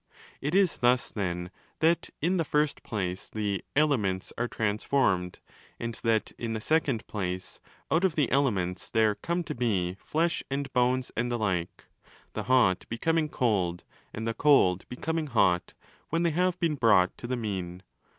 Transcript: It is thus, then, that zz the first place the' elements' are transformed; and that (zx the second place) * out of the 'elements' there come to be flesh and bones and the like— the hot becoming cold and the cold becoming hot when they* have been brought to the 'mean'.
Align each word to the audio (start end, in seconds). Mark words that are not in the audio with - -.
It 0.41 0.55
is 0.55 0.79
thus, 0.79 1.11
then, 1.11 1.51
that 1.77 2.09
zz 2.25 2.35
the 2.37 2.43
first 2.43 2.81
place 2.81 3.29
the' 3.29 3.63
elements' 3.75 4.33
are 4.35 4.47
transformed; 4.47 5.37
and 5.79 5.93
that 6.01 6.31
(zx 6.39 6.53
the 6.55 6.59
second 6.59 7.05
place) 7.05 7.59
* 7.75 7.91
out 7.91 8.03
of 8.03 8.15
the 8.15 8.27
'elements' 8.31 8.89
there 8.89 9.13
come 9.13 9.43
to 9.43 9.53
be 9.53 9.97
flesh 9.99 10.41
and 10.49 10.73
bones 10.73 11.11
and 11.15 11.31
the 11.31 11.37
like— 11.37 11.85
the 12.33 12.45
hot 12.49 12.87
becoming 12.89 13.29
cold 13.29 13.83
and 14.11 14.27
the 14.27 14.33
cold 14.33 14.85
becoming 14.89 15.27
hot 15.27 15.75
when 16.09 16.23
they* 16.23 16.31
have 16.31 16.59
been 16.59 16.73
brought 16.73 17.15
to 17.19 17.27
the 17.27 17.35
'mean'. 17.37 17.83